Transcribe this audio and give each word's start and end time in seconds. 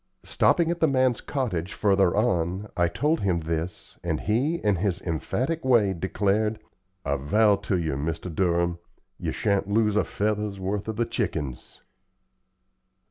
Stopping 0.23 0.71
at 0.71 0.79
the 0.79 0.87
man's 0.87 1.21
cottage 1.21 1.73
further 1.73 2.15
on, 2.17 2.71
I 2.75 2.87
told 2.87 3.19
him 3.19 3.41
this, 3.41 3.99
and 4.03 4.19
he, 4.21 4.55
in 4.55 4.77
his 4.77 4.99
emphatic 4.99 5.63
way, 5.63 5.93
declared: 5.93 6.59
"I 7.05 7.17
vow 7.17 7.57
ter 7.57 7.75
you, 7.75 7.93
Mr. 7.93 8.33
Durham, 8.33 8.79
ye 9.19 9.31
shan't 9.31 9.69
lose 9.69 9.95
a 9.95 10.03
feather's 10.03 10.59
worth 10.59 10.89
o' 10.89 10.93
the 10.93 11.05
chickens." 11.05 11.81